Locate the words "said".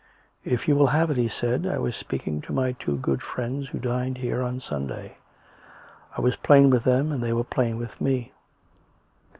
1.27-1.67